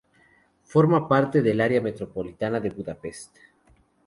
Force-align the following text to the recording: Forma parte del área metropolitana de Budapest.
Forma 0.63 1.07
parte 1.07 1.43
del 1.43 1.61
área 1.61 1.79
metropolitana 1.79 2.59
de 2.59 2.71
Budapest. 2.71 3.35